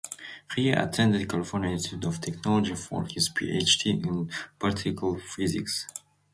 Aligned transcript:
He 0.55 0.71
attended 0.71 1.29
California 1.29 1.69
Institute 1.69 2.05
of 2.05 2.19
Technology 2.19 2.73
for 2.73 3.05
his 3.05 3.29
PhD 3.29 4.03
in 4.03 4.31
particle 4.57 5.19
physics. 5.19 5.85